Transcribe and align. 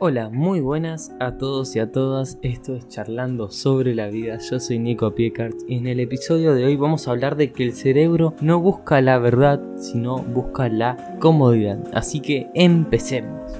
Hola, 0.00 0.30
muy 0.30 0.60
buenas 0.60 1.12
a 1.18 1.38
todos 1.38 1.74
y 1.74 1.80
a 1.80 1.90
todas. 1.90 2.38
Esto 2.42 2.76
es 2.76 2.86
Charlando 2.86 3.50
sobre 3.50 3.96
la 3.96 4.06
vida. 4.06 4.38
Yo 4.38 4.60
soy 4.60 4.78
Nico 4.78 5.12
Piecart 5.12 5.56
y 5.66 5.74
en 5.74 5.88
el 5.88 5.98
episodio 5.98 6.54
de 6.54 6.66
hoy 6.66 6.76
vamos 6.76 7.08
a 7.08 7.10
hablar 7.10 7.34
de 7.34 7.50
que 7.50 7.64
el 7.64 7.72
cerebro 7.72 8.34
no 8.40 8.60
busca 8.60 9.00
la 9.00 9.18
verdad, 9.18 9.60
sino 9.74 10.18
busca 10.18 10.68
la 10.68 11.16
comodidad. 11.18 11.80
Así 11.92 12.20
que 12.20 12.48
empecemos. 12.54 13.50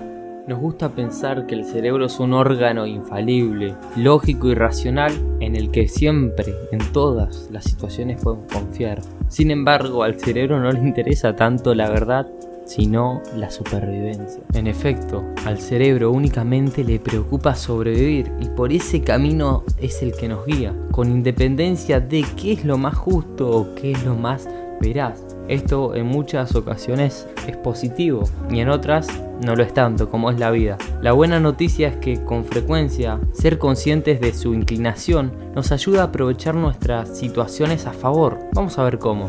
Nos 0.46 0.60
gusta 0.60 0.90
pensar 0.90 1.44
que 1.46 1.56
el 1.56 1.64
cerebro 1.64 2.06
es 2.06 2.20
un 2.20 2.32
órgano 2.32 2.86
infalible, 2.86 3.74
lógico 3.96 4.46
y 4.46 4.54
racional 4.54 5.12
en 5.40 5.56
el 5.56 5.72
que 5.72 5.88
siempre, 5.88 6.54
en 6.70 6.78
todas 6.92 7.50
las 7.50 7.64
situaciones 7.64 8.22
podemos 8.22 8.50
confiar. 8.52 9.02
Sin 9.26 9.50
embargo, 9.50 10.04
al 10.04 10.20
cerebro 10.20 10.60
no 10.60 10.70
le 10.70 10.78
interesa 10.78 11.34
tanto 11.34 11.74
la 11.74 11.90
verdad 11.90 12.28
sino 12.68 13.22
la 13.34 13.50
supervivencia. 13.50 14.42
En 14.52 14.66
efecto, 14.66 15.24
al 15.46 15.58
cerebro 15.58 16.12
únicamente 16.12 16.84
le 16.84 17.00
preocupa 17.00 17.54
sobrevivir 17.54 18.30
y 18.40 18.48
por 18.50 18.72
ese 18.72 19.00
camino 19.00 19.64
es 19.80 20.02
el 20.02 20.12
que 20.12 20.28
nos 20.28 20.44
guía, 20.44 20.74
con 20.92 21.10
independencia 21.10 21.98
de 21.98 22.24
qué 22.36 22.52
es 22.52 22.64
lo 22.64 22.76
más 22.76 22.94
justo 22.94 23.50
o 23.50 23.74
qué 23.74 23.92
es 23.92 24.04
lo 24.04 24.14
más 24.14 24.46
veraz. 24.80 25.24
Esto 25.48 25.94
en 25.94 26.06
muchas 26.06 26.54
ocasiones 26.54 27.26
es 27.46 27.56
positivo 27.56 28.24
y 28.50 28.60
en 28.60 28.68
otras 28.68 29.08
no 29.42 29.56
lo 29.56 29.62
es 29.62 29.72
tanto 29.72 30.10
como 30.10 30.30
es 30.30 30.38
la 30.38 30.50
vida. 30.50 30.76
La 31.00 31.12
buena 31.12 31.40
noticia 31.40 31.88
es 31.88 31.96
que 31.96 32.22
con 32.22 32.44
frecuencia 32.44 33.18
ser 33.32 33.58
conscientes 33.58 34.20
de 34.20 34.34
su 34.34 34.52
inclinación 34.52 35.32
nos 35.54 35.72
ayuda 35.72 36.02
a 36.02 36.06
aprovechar 36.06 36.54
nuestras 36.54 37.16
situaciones 37.16 37.86
a 37.86 37.92
favor. 37.92 38.38
Vamos 38.52 38.78
a 38.78 38.84
ver 38.84 38.98
cómo. 38.98 39.28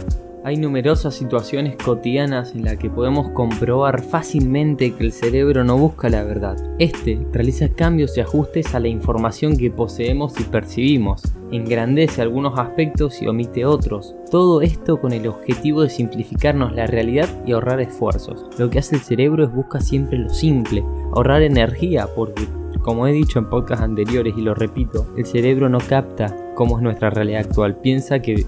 Hay 0.49 0.57
numerosas 0.57 1.13
situaciones 1.13 1.75
cotidianas 1.75 2.55
en 2.55 2.65
las 2.65 2.77
que 2.77 2.89
podemos 2.89 3.29
comprobar 3.33 4.01
fácilmente 4.01 4.95
que 4.95 5.03
el 5.03 5.11
cerebro 5.11 5.63
no 5.63 5.77
busca 5.77 6.09
la 6.09 6.23
verdad. 6.23 6.57
Este 6.79 7.23
realiza 7.31 7.69
cambios 7.69 8.17
y 8.17 8.21
ajustes 8.21 8.73
a 8.73 8.79
la 8.79 8.87
información 8.87 9.55
que 9.55 9.69
poseemos 9.69 10.39
y 10.39 10.43
percibimos, 10.45 11.21
engrandece 11.51 12.23
algunos 12.23 12.57
aspectos 12.57 13.21
y 13.21 13.27
omite 13.27 13.63
otros. 13.63 14.15
Todo 14.31 14.63
esto 14.63 14.99
con 14.99 15.13
el 15.13 15.27
objetivo 15.27 15.83
de 15.83 15.91
simplificarnos 15.91 16.73
la 16.73 16.87
realidad 16.87 17.29
y 17.45 17.51
ahorrar 17.51 17.79
esfuerzos. 17.79 18.47
Lo 18.57 18.71
que 18.71 18.79
hace 18.79 18.95
el 18.95 19.03
cerebro 19.03 19.43
es 19.43 19.53
buscar 19.53 19.83
siempre 19.83 20.17
lo 20.17 20.29
simple, 20.29 20.83
ahorrar 21.13 21.43
energía 21.43 22.07
porque 22.15 22.47
como 22.81 23.05
he 23.05 23.11
dicho 23.11 23.37
en 23.37 23.51
podcasts 23.51 23.83
anteriores 23.83 24.33
y 24.35 24.41
lo 24.41 24.55
repito, 24.55 25.13
el 25.15 25.27
cerebro 25.27 25.69
no 25.69 25.77
capta 25.77 26.35
cómo 26.55 26.77
es 26.77 26.81
nuestra 26.81 27.11
realidad 27.11 27.41
actual, 27.41 27.75
piensa 27.75 28.19
que 28.19 28.47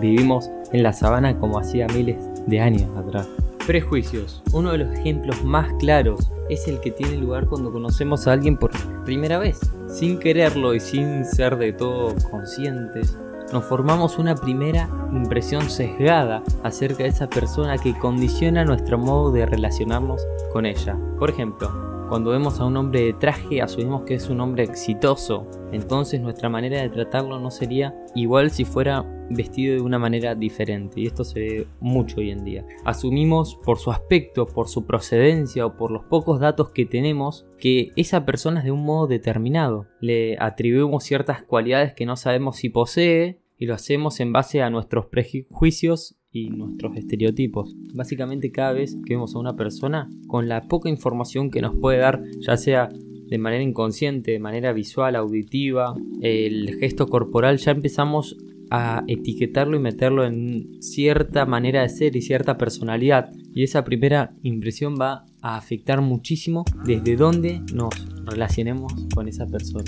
vivimos 0.00 0.50
en 0.74 0.82
la 0.82 0.92
sabana 0.92 1.38
como 1.38 1.58
hacía 1.58 1.86
miles 1.86 2.16
de 2.46 2.60
años 2.60 2.90
atrás. 2.96 3.28
Prejuicios. 3.64 4.42
Uno 4.52 4.72
de 4.72 4.78
los 4.78 4.98
ejemplos 4.98 5.42
más 5.44 5.72
claros 5.78 6.32
es 6.50 6.66
el 6.66 6.80
que 6.80 6.90
tiene 6.90 7.16
lugar 7.16 7.46
cuando 7.46 7.72
conocemos 7.72 8.26
a 8.26 8.32
alguien 8.32 8.56
por 8.56 8.72
primera 9.04 9.38
vez. 9.38 9.60
Sin 9.88 10.18
quererlo 10.18 10.74
y 10.74 10.80
sin 10.80 11.24
ser 11.24 11.56
de 11.58 11.72
todo 11.72 12.12
conscientes, 12.28 13.16
nos 13.52 13.64
formamos 13.64 14.18
una 14.18 14.34
primera 14.34 14.90
impresión 15.12 15.70
sesgada 15.70 16.42
acerca 16.64 17.04
de 17.04 17.10
esa 17.10 17.30
persona 17.30 17.78
que 17.78 17.96
condiciona 17.96 18.64
nuestro 18.64 18.98
modo 18.98 19.30
de 19.30 19.46
relacionarnos 19.46 20.26
con 20.52 20.66
ella. 20.66 20.98
Por 21.20 21.30
ejemplo, 21.30 22.03
cuando 22.08 22.30
vemos 22.30 22.60
a 22.60 22.64
un 22.64 22.76
hombre 22.76 23.02
de 23.02 23.12
traje 23.14 23.62
asumimos 23.62 24.02
que 24.02 24.14
es 24.14 24.28
un 24.28 24.40
hombre 24.40 24.64
exitoso, 24.64 25.46
entonces 25.72 26.20
nuestra 26.20 26.48
manera 26.48 26.80
de 26.82 26.90
tratarlo 26.90 27.40
no 27.40 27.50
sería 27.50 27.94
igual 28.14 28.50
si 28.50 28.64
fuera 28.64 29.04
vestido 29.30 29.74
de 29.74 29.80
una 29.80 29.98
manera 29.98 30.34
diferente 30.34 31.00
y 31.00 31.06
esto 31.06 31.24
se 31.24 31.40
ve 31.40 31.66
mucho 31.80 32.20
hoy 32.20 32.30
en 32.30 32.44
día. 32.44 32.64
Asumimos 32.84 33.56
por 33.64 33.78
su 33.78 33.90
aspecto, 33.90 34.46
por 34.46 34.68
su 34.68 34.86
procedencia 34.86 35.66
o 35.66 35.76
por 35.76 35.90
los 35.90 36.04
pocos 36.04 36.40
datos 36.40 36.70
que 36.70 36.86
tenemos 36.86 37.46
que 37.58 37.90
esa 37.96 38.24
persona 38.26 38.60
es 38.60 38.66
de 38.66 38.72
un 38.72 38.84
modo 38.84 39.06
determinado. 39.06 39.86
Le 40.00 40.36
atribuimos 40.38 41.04
ciertas 41.04 41.42
cualidades 41.42 41.94
que 41.94 42.06
no 42.06 42.16
sabemos 42.16 42.56
si 42.56 42.68
posee 42.68 43.40
y 43.58 43.66
lo 43.66 43.74
hacemos 43.74 44.20
en 44.20 44.32
base 44.32 44.62
a 44.62 44.70
nuestros 44.70 45.06
prejuicios 45.06 46.16
y 46.34 46.50
nuestros 46.50 46.96
estereotipos. 46.96 47.74
Básicamente 47.94 48.50
cada 48.50 48.72
vez 48.72 48.96
que 49.06 49.14
vemos 49.14 49.34
a 49.34 49.38
una 49.38 49.56
persona, 49.56 50.10
con 50.26 50.48
la 50.48 50.66
poca 50.68 50.90
información 50.90 51.50
que 51.50 51.62
nos 51.62 51.76
puede 51.76 51.98
dar, 51.98 52.22
ya 52.40 52.58
sea 52.58 52.90
de 52.90 53.38
manera 53.38 53.62
inconsciente, 53.62 54.32
de 54.32 54.40
manera 54.40 54.72
visual, 54.72 55.16
auditiva, 55.16 55.94
el 56.20 56.76
gesto 56.78 57.06
corporal, 57.06 57.56
ya 57.58 57.70
empezamos 57.70 58.36
a 58.70 59.04
etiquetarlo 59.06 59.76
y 59.76 59.80
meterlo 59.80 60.24
en 60.24 60.82
cierta 60.82 61.46
manera 61.46 61.82
de 61.82 61.88
ser 61.88 62.16
y 62.16 62.22
cierta 62.22 62.58
personalidad. 62.58 63.30
Y 63.54 63.62
esa 63.62 63.84
primera 63.84 64.34
impresión 64.42 64.96
va 65.00 65.24
a 65.40 65.56
afectar 65.56 66.00
muchísimo 66.00 66.64
desde 66.84 67.16
dónde 67.16 67.60
nos 67.72 67.94
relacionemos 68.26 68.92
con 69.14 69.28
esa 69.28 69.46
persona 69.46 69.84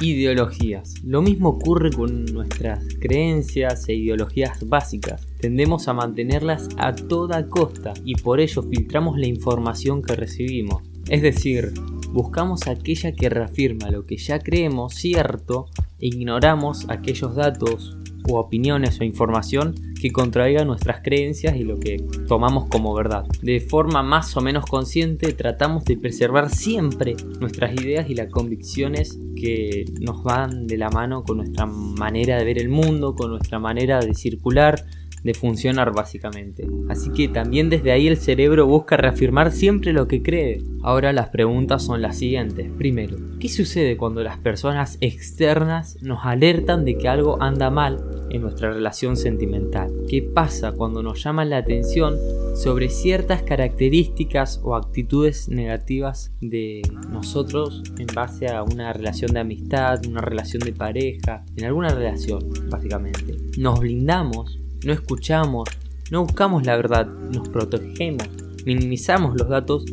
ideologías. 0.00 0.94
Lo 1.04 1.22
mismo 1.22 1.50
ocurre 1.50 1.90
con 1.90 2.24
nuestras 2.26 2.84
creencias 3.00 3.88
e 3.88 3.94
ideologías 3.94 4.68
básicas. 4.68 5.26
Tendemos 5.40 5.88
a 5.88 5.94
mantenerlas 5.94 6.68
a 6.76 6.94
toda 6.94 7.48
costa 7.48 7.94
y 8.04 8.14
por 8.14 8.40
ello 8.40 8.62
filtramos 8.62 9.18
la 9.18 9.26
información 9.26 10.02
que 10.02 10.14
recibimos. 10.14 10.82
Es 11.08 11.22
decir, 11.22 11.72
buscamos 12.12 12.66
aquella 12.66 13.12
que 13.12 13.28
reafirma 13.28 13.90
lo 13.90 14.04
que 14.04 14.16
ya 14.16 14.38
creemos 14.38 14.94
cierto 14.94 15.66
e 15.98 16.06
ignoramos 16.06 16.86
aquellos 16.88 17.34
datos 17.34 17.96
u 18.28 18.36
opiniones 18.36 19.00
o 19.00 19.04
información 19.04 19.74
que 20.00 20.12
contraiga 20.12 20.64
nuestras 20.64 21.00
creencias 21.02 21.56
y 21.56 21.64
lo 21.64 21.78
que 21.78 21.96
tomamos 22.28 22.68
como 22.68 22.94
verdad. 22.94 23.24
De 23.42 23.60
forma 23.60 24.02
más 24.02 24.36
o 24.36 24.40
menos 24.40 24.64
consciente 24.66 25.32
tratamos 25.32 25.84
de 25.84 25.96
preservar 25.96 26.50
siempre 26.50 27.16
nuestras 27.40 27.74
ideas 27.74 28.08
y 28.08 28.14
las 28.14 28.30
convicciones 28.30 29.18
que 29.36 29.84
nos 30.00 30.22
van 30.22 30.66
de 30.66 30.78
la 30.78 30.90
mano 30.90 31.24
con 31.24 31.38
nuestra 31.38 31.66
manera 31.66 32.38
de 32.38 32.44
ver 32.44 32.58
el 32.58 32.68
mundo, 32.68 33.14
con 33.14 33.30
nuestra 33.30 33.58
manera 33.58 34.00
de 34.00 34.14
circular, 34.14 34.84
de 35.22 35.34
funcionar 35.34 35.92
básicamente. 35.92 36.66
Así 36.88 37.10
que 37.10 37.28
también 37.28 37.70
desde 37.70 37.92
ahí 37.92 38.06
el 38.06 38.16
cerebro 38.16 38.66
busca 38.66 38.96
reafirmar 38.96 39.52
siempre 39.52 39.92
lo 39.92 40.08
que 40.08 40.22
cree. 40.22 40.62
Ahora 40.82 41.12
las 41.12 41.28
preguntas 41.28 41.82
son 41.82 42.02
las 42.02 42.18
siguientes. 42.18 42.70
Primero, 42.76 43.16
¿qué 43.40 43.48
sucede 43.48 43.96
cuando 43.96 44.22
las 44.22 44.38
personas 44.38 44.96
externas 45.00 45.98
nos 46.02 46.24
alertan 46.24 46.84
de 46.84 46.96
que 46.96 47.08
algo 47.08 47.42
anda 47.42 47.70
mal 47.70 47.98
en 48.30 48.42
nuestra 48.42 48.72
relación 48.72 49.16
sentimental? 49.16 49.92
¿Qué 50.08 50.22
pasa 50.22 50.72
cuando 50.72 51.02
nos 51.02 51.22
llaman 51.22 51.50
la 51.50 51.58
atención 51.58 52.16
sobre 52.54 52.88
ciertas 52.88 53.42
características 53.42 54.60
o 54.62 54.74
actitudes 54.74 55.48
negativas 55.48 56.32
de 56.40 56.82
nosotros 57.10 57.82
en 57.98 58.06
base 58.14 58.48
a 58.48 58.62
una 58.62 58.92
relación 58.92 59.32
de 59.32 59.40
amistad, 59.40 60.00
una 60.06 60.20
relación 60.20 60.62
de 60.62 60.72
pareja, 60.72 61.44
en 61.56 61.64
alguna 61.64 61.88
relación 61.88 62.40
básicamente? 62.70 63.36
Nos 63.56 63.80
blindamos 63.80 64.58
no 64.84 64.92
escuchamos, 64.92 65.68
no 66.10 66.22
buscamos 66.22 66.64
la 66.64 66.76
verdad, 66.76 67.06
nos 67.06 67.48
protegemos, 67.48 68.28
minimizamos 68.64 69.36
los 69.36 69.48
datos 69.48 69.84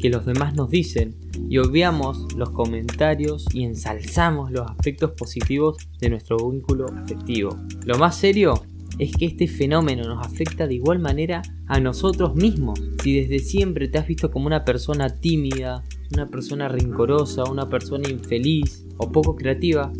que 0.00 0.10
los 0.10 0.26
demás 0.26 0.54
nos 0.54 0.68
dicen 0.68 1.14
y 1.48 1.58
obviamos 1.58 2.32
los 2.36 2.50
comentarios 2.50 3.46
y 3.52 3.64
ensalzamos 3.64 4.50
los 4.50 4.70
aspectos 4.70 5.12
positivos 5.12 5.76
de 6.00 6.10
nuestro 6.10 6.36
vínculo 6.50 6.86
afectivo. 6.86 7.56
Lo 7.84 7.98
más 7.98 8.16
serio 8.16 8.62
es 8.98 9.12
que 9.12 9.26
este 9.26 9.48
fenómeno 9.48 10.04
nos 10.04 10.26
afecta 10.26 10.66
de 10.66 10.74
igual 10.74 10.98
manera 10.98 11.42
a 11.66 11.80
nosotros 11.80 12.34
mismos. 12.34 12.80
Si 13.02 13.20
desde 13.20 13.38
siempre 13.38 13.88
te 13.88 13.98
has 13.98 14.06
visto 14.06 14.30
como 14.30 14.46
una 14.46 14.64
persona 14.64 15.08
tímida, 15.08 15.82
una 16.12 16.28
persona 16.28 16.68
rincorosa, 16.68 17.44
una 17.44 17.68
persona 17.68 18.08
infeliz 18.08 18.84
o 18.98 19.10
poco 19.10 19.34
creativa, 19.34 19.92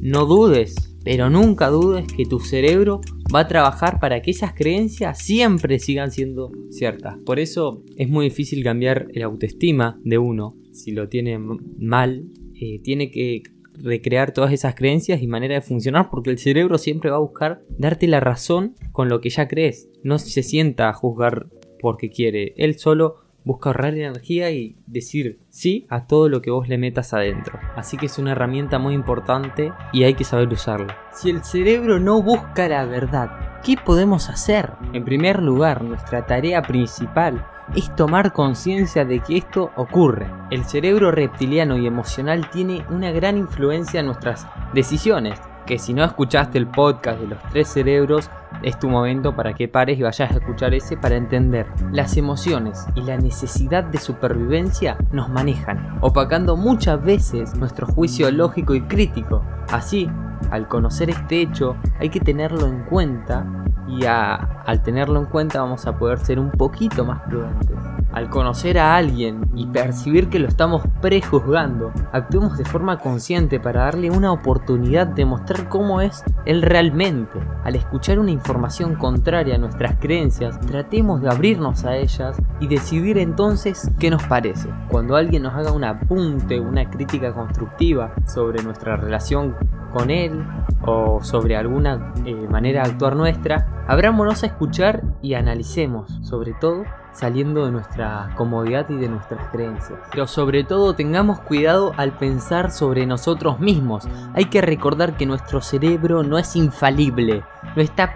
no 0.00 0.26
dudes 0.26 0.90
pero 1.04 1.30
nunca 1.30 1.68
dudes 1.68 2.06
que 2.12 2.26
tu 2.26 2.40
cerebro 2.40 3.00
va 3.34 3.40
a 3.40 3.48
trabajar 3.48 4.00
para 4.00 4.20
que 4.20 4.32
esas 4.32 4.54
creencias 4.54 5.18
siempre 5.18 5.78
sigan 5.78 6.10
siendo 6.10 6.52
ciertas. 6.70 7.16
Por 7.24 7.38
eso 7.38 7.82
es 7.96 8.08
muy 8.08 8.26
difícil 8.26 8.62
cambiar 8.62 9.08
el 9.14 9.22
autoestima 9.22 9.98
de 10.04 10.18
uno. 10.18 10.56
Si 10.72 10.92
lo 10.92 11.08
tiene 11.08 11.38
mal, 11.38 12.26
eh, 12.54 12.80
tiene 12.82 13.10
que 13.10 13.42
recrear 13.74 14.32
todas 14.32 14.52
esas 14.52 14.74
creencias 14.74 15.22
y 15.22 15.26
manera 15.26 15.54
de 15.54 15.60
funcionar 15.62 16.10
porque 16.10 16.30
el 16.30 16.38
cerebro 16.38 16.78
siempre 16.78 17.10
va 17.10 17.16
a 17.16 17.20
buscar 17.20 17.62
darte 17.78 18.06
la 18.06 18.20
razón 18.20 18.74
con 18.92 19.08
lo 19.08 19.20
que 19.20 19.30
ya 19.30 19.48
crees. 19.48 19.88
No 20.02 20.18
se 20.18 20.42
sienta 20.42 20.88
a 20.88 20.92
juzgar 20.92 21.48
porque 21.80 22.10
quiere. 22.10 22.54
Él 22.56 22.78
solo 22.78 23.16
busca 23.44 23.70
ahorrar 23.70 23.94
energía 23.94 24.50
y 24.50 24.76
decir 24.86 25.40
sí 25.48 25.86
a 25.88 26.06
todo 26.06 26.28
lo 26.28 26.42
que 26.42 26.50
vos 26.50 26.68
le 26.68 26.78
metas 26.78 27.14
adentro. 27.14 27.58
Así 27.74 27.96
que 27.96 28.06
es 28.06 28.18
una 28.18 28.32
herramienta 28.32 28.78
muy 28.78 28.94
importante 28.94 29.72
y 29.92 30.04
hay 30.04 30.14
que 30.14 30.24
saber 30.24 30.48
usarla. 30.48 30.98
Si 31.12 31.30
el 31.30 31.42
cerebro 31.42 31.98
no 31.98 32.22
busca 32.22 32.68
la 32.68 32.84
verdad, 32.84 33.30
¿qué 33.64 33.76
podemos 33.76 34.28
hacer? 34.28 34.72
En 34.92 35.04
primer 35.04 35.42
lugar, 35.42 35.82
nuestra 35.82 36.26
tarea 36.26 36.62
principal 36.62 37.44
es 37.74 37.94
tomar 37.94 38.32
conciencia 38.32 39.04
de 39.04 39.20
que 39.20 39.38
esto 39.38 39.70
ocurre. 39.76 40.26
El 40.50 40.64
cerebro 40.64 41.10
reptiliano 41.10 41.76
y 41.76 41.86
emocional 41.86 42.50
tiene 42.50 42.84
una 42.90 43.10
gran 43.10 43.36
influencia 43.36 44.00
en 44.00 44.06
nuestras 44.06 44.46
decisiones 44.74 45.38
que 45.66 45.78
si 45.78 45.94
no 45.94 46.02
escuchaste 46.02 46.58
el 46.58 46.66
podcast 46.66 47.20
de 47.20 47.28
los 47.28 47.38
tres 47.52 47.68
cerebros, 47.68 48.28
es 48.62 48.76
tu 48.80 48.88
momento 48.88 49.36
para 49.36 49.54
que 49.54 49.68
pares 49.68 49.98
y 49.98 50.02
vayas 50.02 50.28
a 50.32 50.34
escuchar 50.34 50.74
ese 50.74 50.96
para 50.96 51.14
entender. 51.14 51.66
Las 51.92 52.16
emociones 52.16 52.86
y 52.96 53.02
la 53.02 53.16
necesidad 53.16 53.84
de 53.84 53.98
supervivencia 53.98 54.96
nos 55.12 55.28
manejan, 55.28 55.98
opacando 56.00 56.56
muchas 56.56 57.00
veces 57.04 57.54
nuestro 57.54 57.86
juicio 57.86 58.32
lógico 58.32 58.74
y 58.74 58.80
crítico. 58.80 59.44
Así, 59.70 60.10
al 60.50 60.68
conocer 60.68 61.10
este 61.10 61.40
hecho, 61.40 61.76
hay 61.98 62.10
que 62.10 62.20
tenerlo 62.20 62.66
en 62.66 62.82
cuenta 62.84 63.46
y 63.88 64.04
al 64.06 64.82
tenerlo 64.82 65.18
en 65.18 65.26
cuenta 65.26 65.60
vamos 65.60 65.86
a 65.86 65.98
poder 65.98 66.18
ser 66.18 66.38
un 66.38 66.50
poquito 66.50 67.04
más 67.04 67.20
prudentes. 67.22 67.76
Al 68.12 68.28
conocer 68.28 68.78
a 68.78 68.96
alguien 68.96 69.42
y 69.54 69.66
percibir 69.66 70.28
que 70.28 70.38
lo 70.38 70.48
estamos 70.48 70.82
prejuzgando, 71.00 71.92
actuemos 72.12 72.58
de 72.58 72.64
forma 72.64 72.98
consciente 72.98 73.60
para 73.60 73.82
darle 73.82 74.10
una 74.10 74.32
oportunidad 74.32 75.06
de 75.06 75.24
mostrar 75.24 75.68
cómo 75.68 76.00
es 76.00 76.24
él 76.44 76.62
realmente. 76.62 77.38
Al 77.64 77.76
escuchar 77.76 78.18
una 78.18 78.32
información 78.32 78.96
contraria 78.96 79.54
a 79.54 79.58
nuestras 79.58 79.96
creencias, 80.00 80.58
tratemos 80.60 81.20
de 81.20 81.30
abrirnos 81.30 81.84
a 81.84 81.96
ellas 81.96 82.36
y 82.58 82.66
decidir 82.66 83.18
entonces 83.18 83.90
qué 83.98 84.10
nos 84.10 84.22
parece. 84.24 84.68
Cuando 84.88 85.16
alguien 85.16 85.44
nos 85.44 85.54
haga 85.54 85.72
un 85.72 85.84
apunte, 85.84 86.58
una 86.58 86.90
crítica 86.90 87.32
constructiva 87.32 88.12
sobre 88.26 88.62
nuestra 88.62 88.96
relación 88.96 89.54
con 89.90 90.10
él 90.10 90.44
o 90.82 91.22
sobre 91.22 91.56
alguna 91.56 92.12
eh, 92.24 92.34
manera 92.48 92.82
de 92.82 92.90
actuar 92.90 93.16
nuestra, 93.16 93.84
abrámonos 93.86 94.42
a 94.42 94.46
escuchar 94.46 95.02
y 95.22 95.34
analicemos, 95.34 96.10
sobre 96.22 96.54
todo 96.54 96.84
saliendo 97.12 97.66
de 97.66 97.72
nuestra 97.72 98.30
comodidad 98.36 98.88
y 98.88 98.96
de 98.96 99.08
nuestras 99.08 99.48
creencias. 99.48 99.98
Pero 100.10 100.26
sobre 100.26 100.64
todo 100.64 100.94
tengamos 100.94 101.40
cuidado 101.40 101.92
al 101.96 102.12
pensar 102.12 102.70
sobre 102.70 103.04
nosotros 103.06 103.60
mismos. 103.60 104.08
Hay 104.34 104.46
que 104.46 104.60
recordar 104.60 105.16
que 105.16 105.26
nuestro 105.26 105.60
cerebro 105.60 106.22
no 106.22 106.38
es 106.38 106.56
infalible, 106.56 107.42
no 107.76 107.82
está 107.82 108.14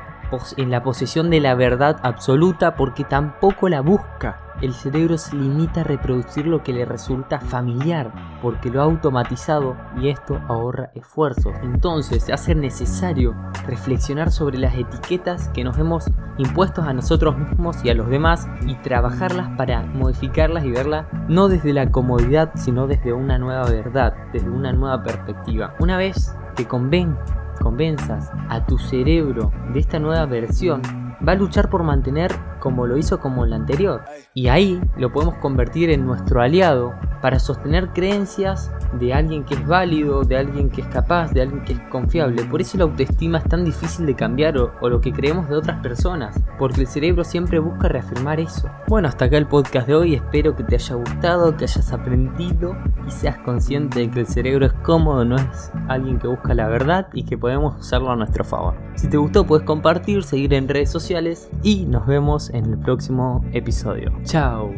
en 0.56 0.70
la 0.70 0.82
posesión 0.82 1.30
de 1.30 1.40
la 1.40 1.54
verdad 1.54 2.00
absoluta 2.02 2.74
porque 2.74 3.04
tampoco 3.04 3.68
la 3.68 3.82
busca 3.82 4.43
el 4.64 4.72
cerebro 4.72 5.18
se 5.18 5.36
limita 5.36 5.82
a 5.82 5.84
reproducir 5.84 6.46
lo 6.46 6.62
que 6.62 6.72
le 6.72 6.86
resulta 6.86 7.38
familiar, 7.38 8.12
porque 8.40 8.70
lo 8.70 8.80
ha 8.80 8.84
automatizado 8.84 9.76
y 10.00 10.08
esto 10.08 10.40
ahorra 10.48 10.90
esfuerzos. 10.94 11.54
Entonces 11.62 12.30
hace 12.30 12.54
necesario 12.54 13.34
reflexionar 13.66 14.30
sobre 14.30 14.58
las 14.58 14.74
etiquetas 14.74 15.48
que 15.50 15.64
nos 15.64 15.76
hemos 15.76 16.06
impuesto 16.38 16.82
a 16.82 16.92
nosotros 16.94 17.36
mismos 17.36 17.84
y 17.84 17.90
a 17.90 17.94
los 17.94 18.08
demás 18.08 18.48
y 18.66 18.74
trabajarlas 18.76 19.50
para 19.56 19.82
modificarlas 19.82 20.64
y 20.64 20.70
verlas 20.70 21.06
no 21.28 21.48
desde 21.48 21.72
la 21.74 21.90
comodidad, 21.90 22.52
sino 22.54 22.86
desde 22.86 23.12
una 23.12 23.38
nueva 23.38 23.66
verdad, 23.66 24.14
desde 24.32 24.48
una 24.48 24.72
nueva 24.72 25.02
perspectiva. 25.02 25.74
Una 25.78 25.98
vez 25.98 26.34
que 26.56 26.66
conven, 26.66 27.16
convenzas 27.60 28.30
a 28.48 28.64
tu 28.64 28.78
cerebro 28.78 29.52
de 29.72 29.80
esta 29.80 29.98
nueva 29.98 30.24
versión, 30.26 30.80
va 31.26 31.32
a 31.32 31.36
luchar 31.36 31.68
por 31.68 31.82
mantener 31.82 32.32
como 32.64 32.86
lo 32.86 32.96
hizo 32.96 33.20
como 33.20 33.44
la 33.44 33.56
anterior. 33.56 34.02
Y 34.32 34.48
ahí 34.48 34.80
lo 34.96 35.12
podemos 35.12 35.34
convertir 35.34 35.90
en 35.90 36.06
nuestro 36.06 36.40
aliado 36.40 36.94
para 37.20 37.38
sostener 37.38 37.90
creencias 37.92 38.70
de 38.98 39.12
alguien 39.12 39.44
que 39.44 39.54
es 39.54 39.66
válido, 39.66 40.24
de 40.24 40.38
alguien 40.38 40.70
que 40.70 40.80
es 40.80 40.86
capaz, 40.86 41.30
de 41.32 41.42
alguien 41.42 41.62
que 41.64 41.74
es 41.74 41.80
confiable. 41.90 42.42
Por 42.44 42.62
eso 42.62 42.78
la 42.78 42.84
autoestima 42.84 43.38
es 43.38 43.44
tan 43.44 43.64
difícil 43.64 44.06
de 44.06 44.14
cambiar 44.14 44.56
o, 44.56 44.88
lo 44.88 45.00
que 45.00 45.12
creemos 45.12 45.48
de 45.48 45.56
otras 45.56 45.80
personas, 45.80 46.40
porque 46.58 46.80
el 46.80 46.86
cerebro 46.86 47.22
siempre 47.22 47.58
busca 47.58 47.88
reafirmar 47.88 48.40
eso. 48.40 48.68
Bueno, 48.88 49.08
hasta 49.08 49.26
acá 49.26 49.36
el 49.36 49.46
podcast 49.46 49.86
de 49.86 49.94
hoy, 49.94 50.14
espero 50.14 50.56
que 50.56 50.64
te 50.64 50.76
haya 50.76 50.94
gustado, 50.94 51.56
que 51.56 51.64
hayas 51.64 51.92
aprendido 51.92 52.76
y 53.06 53.10
seas 53.10 53.38
consciente 53.38 54.00
de 54.00 54.10
que 54.10 54.20
el 54.20 54.26
cerebro 54.26 54.66
es 54.66 54.72
cómodo, 54.84 55.24
no 55.24 55.36
es 55.36 55.70
alguien 55.88 56.18
que 56.18 56.28
busca 56.28 56.54
la 56.54 56.68
verdad 56.68 57.08
y 57.12 57.24
que 57.24 57.36
podemos 57.36 57.78
usarlo 57.78 58.10
a 58.10 58.16
nuestro 58.16 58.44
favor. 58.44 58.74
Si 58.94 59.08
te 59.08 59.16
gustó 59.16 59.44
puedes 59.44 59.66
compartir, 59.66 60.22
seguir 60.22 60.54
en 60.54 60.68
redes 60.68 60.90
sociales 60.90 61.50
y 61.62 61.84
nos 61.86 62.06
vemos 62.06 62.50
en 62.54 62.64
el 62.66 62.78
próximo 62.78 63.44
episodio. 63.52 64.12
Chao. 64.24 64.72